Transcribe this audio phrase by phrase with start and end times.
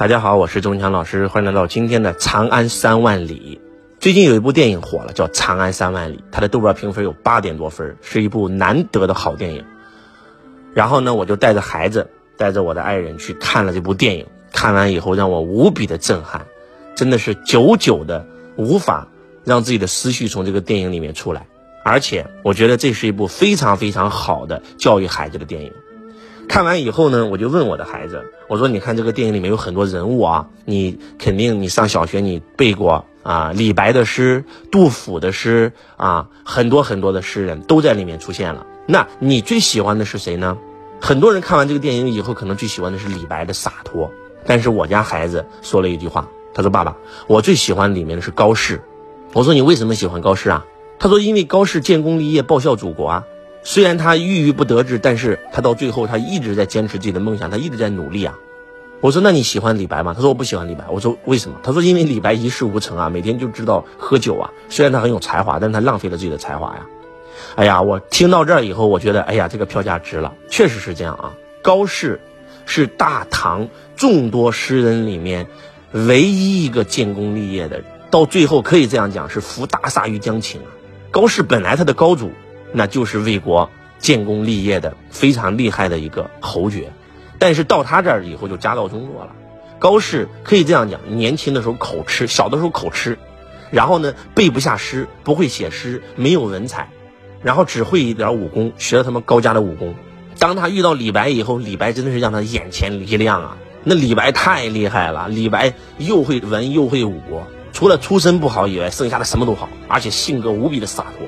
[0.00, 3.60] 大家好，我是钟强老师，欢迎来到今天的《长安三万里》。
[4.00, 9.62] 最近有一部电影火了，叫《长安三万里》，它的豆瓣评分有八点多分，是一部难得的好电影。
[10.72, 12.08] 然后呢，我就带着孩子，
[12.38, 14.24] 带着我的爱人去看了这部电影。
[14.54, 16.46] 看完以后，让我无比的震撼，
[16.96, 18.24] 真的是久久的
[18.56, 19.06] 无法
[19.44, 21.46] 让自己的思绪从这个电影里面出来。
[21.84, 25.70] 而且，我觉得这是一部非常非常好的教育孩子的电影。
[26.50, 38.66] 看完以后呢，我就问我的孩子，我说：“你看这个电影里面有很多人物啊，你肯定你上小学你背过啊，李白的诗、杜甫的诗啊，很多很多的诗人都在里面出现了。
[38.86, 40.58] 那你最喜欢的是谁呢？
[41.00, 44.10] 很多人看完这个电影以后，可能最喜欢的是李白的洒脱。
[44.44, 46.96] 但是我家孩子说了一句话，他说：‘爸爸，
[47.28, 48.82] 我最喜欢里面的是高适。’
[49.34, 50.66] 我说：‘你为什么喜欢高适啊？’
[50.98, 53.24] 他说：‘因为高适建功立业，报效祖国啊。’
[53.62, 58.34] 虽然他郁郁不得志，但是他到最后他一直在坚持自己的梦想，他一直在努力啊。
[59.00, 60.12] 我说那你喜欢李白吗？
[60.14, 60.84] 他说我不喜欢李白。
[60.90, 61.58] 我说为什么？
[61.62, 64.50] 他说因为李白一事无成啊，每天就知道喝酒啊。
[64.68, 66.86] 虽然他很有才华，但是他浪费了自己的才华呀。
[67.54, 71.32] 哎呀，我听到这儿以后，我觉得哎呀，这个票价值了，确实是这样啊。
[71.62, 72.20] 高适
[72.66, 75.46] 是大唐众多诗人里面
[75.92, 80.68] 唯一一个建功立业的，到最后可以这样讲是扶大厦于将倾啊。
[81.10, 82.30] 高适本来他的高祖。
[82.72, 86.92] 那就是为国建功立业的非常厉害的一个侯爵，
[87.38, 89.32] 但是到他这儿以后就家道中落了。
[89.78, 93.18] 高适可以这样讲，年轻的时候口吃，小的时候口吃，
[93.70, 96.90] 然后呢背不下诗，不会写诗，没有文采，
[97.42, 99.94] 然后只会一点武功，学了他们高家的武功。
[100.38, 103.56] 当他遇到李白以后，李白真的是让他眼前一亮啊！
[103.84, 107.20] 那李白太厉害了，李白又会文又会武，
[107.72, 111.26] 除了出身不好以外，剩下的什么都好，而且性格无比的洒脱。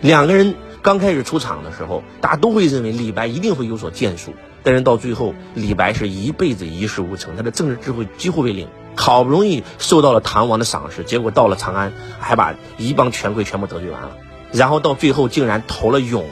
[0.00, 0.54] 两个人。
[0.84, 8.68] 刚开始出场的时候，大家都会认为李白一定会有所建树，但是到最后，李白是一辈子一事无成，他的政治智慧几乎为零。
[8.94, 14.10] 好不容易受到了唐王的赏识，结果到了长安，还把一帮权贵全部得罪完了，
[14.52, 16.30] 然后到最后竟然投了永王，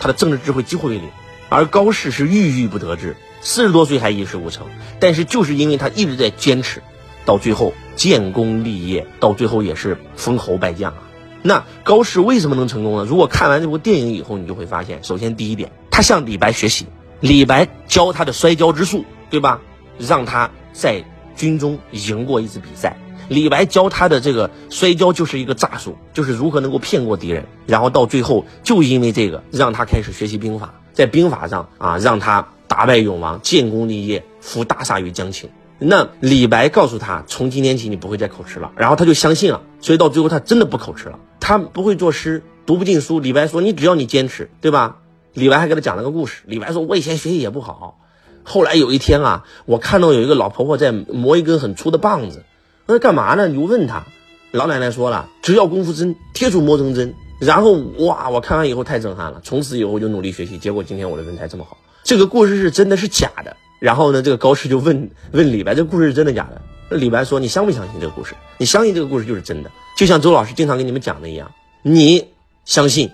[0.00, 1.04] 他的政治智慧几乎为零。
[1.50, 4.66] 而高适是郁郁不得志，四十多岁还一事无成，
[4.98, 6.82] 但是就是因为他一直在坚持，
[7.26, 11.02] 到最后建功立业，到最后也是封侯拜将啊。
[11.42, 13.04] 那高适为什么能成功呢？
[13.04, 16.86] 如果看完这部电影以后，你就会发现，首先第一点，他向李白学习，
[17.20, 19.60] 李白教他的摔跤之术，对吧？
[19.98, 21.04] 让他在
[21.36, 22.96] 军中赢过一次比赛。
[23.28, 27.46] 李白教他的这个摔跤就是一个诈术，就是如何能够骗过敌人。
[27.66, 35.48] 然后到最后，就因为这个，让他开始学习兵法，在兵法上啊，让他打败永王，建功立业，扶大厦于将倾。
[35.78, 41.18] 那李白告诉他，从今天起你不会再口吃了，然后他就相信了，所以到最后他真的不口吃了。
[41.50, 43.18] 他不会作诗，读不进书。
[43.18, 44.98] 李白说：“你只要你坚持，对吧？”
[45.34, 46.42] 李白还给他讲了个故事。
[46.46, 47.98] 李白说：“我以前学习也不好，
[48.44, 52.44] 后来有一天啊，我看到有一个老婆婆在磨一根很粗的棒子，
[52.86, 53.48] 那干嘛呢？
[53.48, 54.04] 你就问他，
[54.52, 57.16] 老奶奶说了：只要功夫真，铁杵磨成针。
[57.40, 61.76] 然后哇，我看完以后太震撼了，从此以后就努力学习，结果今天我的文采这么好。
[62.04, 63.56] 这个故事是真的是假的？
[63.80, 68.34] 然后呢，这个高适就问问李白：“这故事是真的假的？”那李白说：“你相不相信这个故事？
[68.56, 71.52] 你相信这个故事就是真的，就像周老师经常跟你们讲的一样，
[71.82, 72.28] 你
[72.64, 73.10] 相信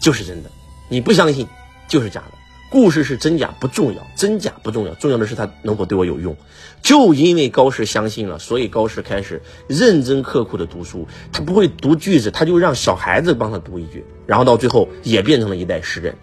[0.00, 0.50] 就是真的，
[0.88, 1.48] 你不相信
[1.88, 2.38] 就是假的。
[2.70, 6.36] 故事是真假不重要，真假不重要，重要的是他能否对我有用。
[6.82, 11.08] 就因为高适相信了，所以高适开始认真刻苦的读书。
[11.32, 16.14] 他不会读句子，他就让小孩子帮他读一句，然后到最后也变成了一代诗人。”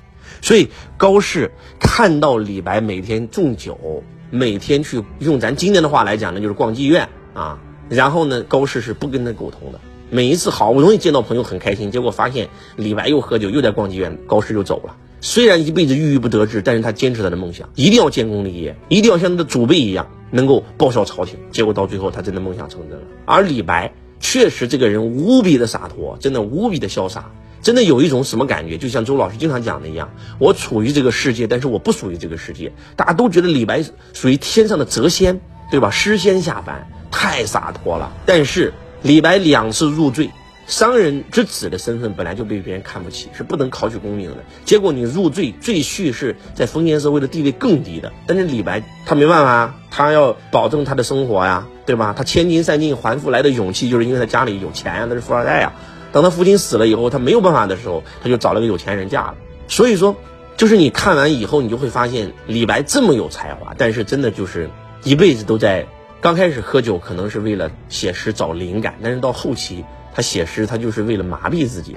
[0.42, 1.52] 所以高适
[1.82, 7.60] 看到李白每天纵酒，每天去用咱今天的话来讲呢，就是逛妓院啊。
[7.90, 9.82] 然后呢，高适是不跟他沟通的。
[10.10, 14.96] 每一次好不容易见到朋友很开心，结果发现李白又喝酒又在逛妓院，高适就走了。
[15.20, 21.38] 虽然一辈子郁郁不得志，但是他坚持他的梦想，一定要建功立业，一定要像他的祖辈一样能够报效朝廷。
[21.52, 23.06] 结果到最后，他真的梦想成真了。
[23.26, 27.32] 而李白确实这个人无比的洒脱，真的无比的潇洒。
[27.60, 28.78] 真的有一种什么感觉？
[28.78, 32.72] 就像周老师经常讲的一样，我处于这个世界，但是我不属于这个世界。
[32.96, 35.90] 大家都觉得李白属于天上的谪仙，对吧？
[35.90, 38.14] 诗仙下凡，太洒脱了。
[38.26, 38.74] 但是
[39.04, 40.30] 李白两次入赘，
[40.66, 44.38] 商人之子的身份本来就被别人看不起，是不能考取功名的。
[44.66, 48.12] 结果你入赘，赘婿是在封建社会的地位更低的。
[48.26, 52.14] 但是李白他没办法啊，他要保证他的生活呀，对吧？
[52.18, 55.72] 他千金散尽还复来的勇气，就是因为他家里有钱呀，他是富二代呀。
[56.12, 59.36] 等他父亲死了以后，他没有办法的时候，他就找了个有钱人嫁了。
[59.68, 60.16] 所以说，
[60.58, 64.70] 就是你看完以后，你就会发现李白这么有才华，但是真的就是
[65.04, 65.88] 一辈子都在。
[66.20, 71.96] 刚开始喝酒可能是为了写诗找灵感，但是到后期他写诗，他就是为了麻痹自己。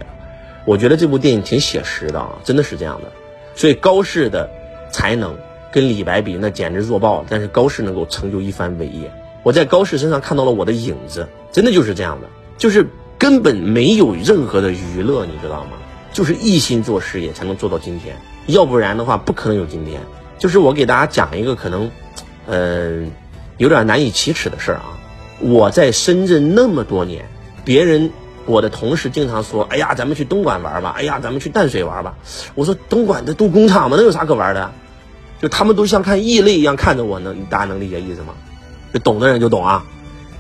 [0.67, 3.11] 我觉得这部电影挺写实的啊，真的是这样的。
[3.55, 4.49] 所以高适的
[4.93, 5.37] 才能
[5.73, 7.27] 跟李白比，那简直弱爆了。
[7.29, 9.11] 但是高适能够成就一番伟业，
[9.43, 12.29] 我在高适身上看到了我的影子，真的就是这样的，
[12.59, 12.87] 就是
[13.19, 15.79] 根本没有任何的娱乐，你知道吗？
[16.13, 18.17] 就是一心做事业才能做到今天，
[18.47, 20.01] 要不然的话不可能有今天。
[20.39, 21.91] 就是我给大家讲一个可能，
[22.47, 23.13] 嗯，
[23.61, 24.97] 有点难以启齿的事儿啊。
[25.39, 27.27] 我在深圳那么多年，
[27.63, 28.11] 别人
[28.47, 32.15] 我的同事经常说：“哎呀，咱们去东莞玩吧，哎呀，咱们去淡水玩吧。”
[32.57, 34.73] 我说：“东莞的都工厂嘛，那有啥可玩的？”
[35.43, 38.33] 就他们都像看异类一样看着我，能大家能理解意思吗？
[38.95, 39.85] 就懂的人就懂啊。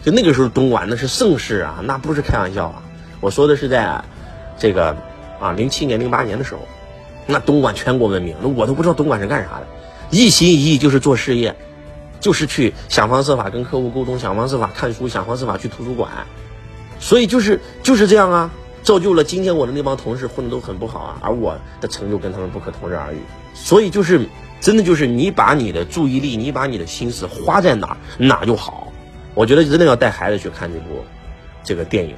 [0.02, 2.82] 就那个时候东莞那是盛世啊，那不是开玩笑啊。
[3.20, 4.02] 我说的是在，
[4.58, 4.96] 这个
[5.38, 6.60] 啊零七年零八年的时候，
[7.26, 9.66] 那东莞全国闻名，那我都不知道东莞是干啥的，
[10.10, 11.54] 一心一意就是做事业。
[12.20, 16.10] 就是去想方设法跟客户沟通，想方设法看书，想方设法去图书馆，
[16.98, 18.50] 所以就是就是这样啊，
[18.82, 23.18] 造就了今天我的那帮同事混的都很不好啊，而我的成就跟他们不可同日而语。
[23.54, 24.20] 所以就是
[24.60, 28.92] 真的就是你把你的注意力，你把你的心思花在哪儿，哪就好。
[29.34, 31.04] 我觉得真的要带孩子去看这部
[31.64, 32.14] 这个电影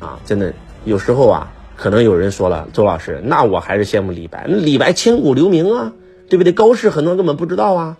[0.00, 0.52] 啊，真的
[0.84, 5.92] 有时候啊，可能有人说了，周老师，那我还是羡慕李白，李白千古留名啊，
[6.28, 6.52] 对不对？
[6.52, 7.96] 高适很多人根本不知道啊。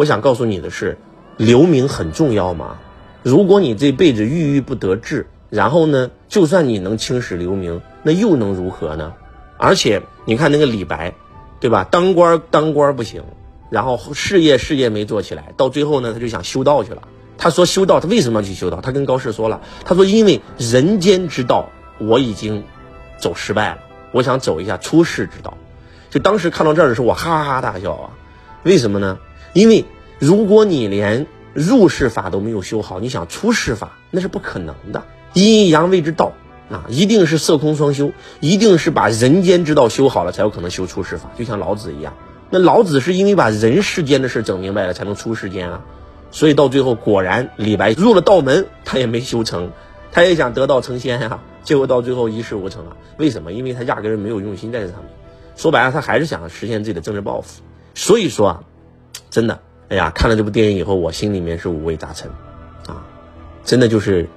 [0.00, 0.96] 我想告诉你的是，
[1.36, 2.78] 留名很重要吗？
[3.22, 9.12] 如果你这辈子郁郁不得志，然后呢，就算你能青史留名，那又能如何呢？
[9.58, 11.12] 而且你看那个李白，
[11.60, 11.86] 对吧？
[11.90, 13.22] 当官当官不行，
[13.68, 17.02] 然后事业事业没做起来，到最后呢，他就想修道去了。
[17.36, 18.80] 他说修道，他为什么要去修道？
[18.80, 21.68] 他跟高适说了，他说因为人间之道
[21.98, 22.64] 我已经
[23.18, 23.78] 走失败了，
[24.12, 25.58] 我想走一下出世之道。
[26.08, 28.10] 就当时看到这儿的时候，我哈哈大笑啊！
[28.62, 29.18] 为什么呢？
[29.52, 29.84] 因为
[30.18, 35.02] 如果你连入世法都没有修好，你想出世法那是不可能的。
[35.32, 36.32] 阴阳谓之道
[36.70, 41.30] 啊，一定是色空双修，一定是把人间之道修好了，才有可能修出世法。
[41.36, 42.14] 就像老子一样，
[42.50, 45.82] 那老子是因为把人世间的事整明白了，才能出世间啊。
[46.30, 49.72] 所以到最后，果然李白入了道门，他也没修成，
[50.12, 52.96] 他也想得道成仙呀，结果到最后一事无成啊。
[53.18, 53.52] 为什么？
[53.52, 55.10] 因为他压根儿没有用心在这上面。
[55.56, 57.62] 说白了，他还是想实现自己的政治抱负。
[57.96, 58.62] 所以说啊。
[59.30, 62.28] 真的，哎呀，看了这部电影以后，我心里面是五味杂陈，
[62.88, 63.00] 啊，
[63.64, 64.28] 真的就是，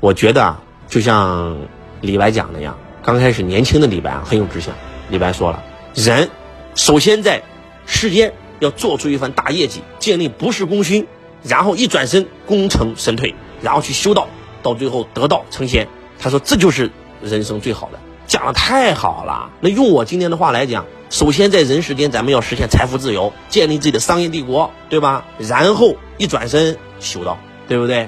[0.00, 1.56] 我觉得啊，就像
[2.00, 4.74] 李白讲的一样，刚开始年轻的李白啊很有志向。
[5.08, 5.62] 李白说了，
[5.94, 6.28] 人
[6.74, 7.42] 首先在
[7.86, 11.06] 世间要做出一番大业绩，建立不世功勋，
[11.44, 14.26] 然后一转身功成身退，然后去修道，
[14.64, 15.86] 到最后得道成仙。
[16.18, 16.90] 他说这就是
[17.22, 19.50] 人生最好的，讲的太好了。
[19.60, 20.84] 那用我今天的话来讲。
[21.10, 25.24] 首先，在人世间，咱们要实现财富自由，建立自己的商业帝国，对吧？
[25.38, 27.36] 然后一转身修道，
[27.66, 28.02] 对不对？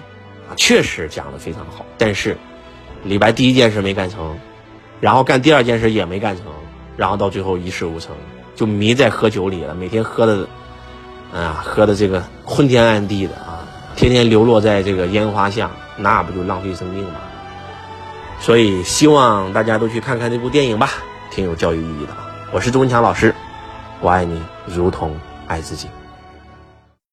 [0.49, 1.85] 啊，确实讲的非常好。
[1.99, 2.39] 但是，
[3.03, 4.39] 李白第一件事没干成，
[5.01, 6.47] 然后干第二件事也没干成，
[6.97, 8.15] 然后到最后一事无成，
[8.55, 10.47] 就迷在喝酒里了，每天喝的，
[11.35, 13.67] 啊，喝的这个昏天暗地的啊，
[13.97, 17.21] 天天流落在这个烟花巷，那不就浪费生命吗？
[18.39, 20.91] 所以，希望大家都去看看这部电影吧，
[21.33, 22.29] 挺有教育意义的啊。
[22.55, 23.35] 我是朱文强老师，
[23.99, 25.89] 我爱你如同爱自己。